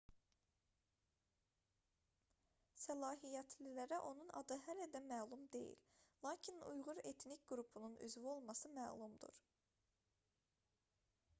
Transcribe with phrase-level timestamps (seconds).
[2.83, 5.77] səlahiyyətlilərə onun adı hələ də məlum deyil
[6.29, 9.37] lakin uyğur etnik qrupunun üzvü olması məlumdur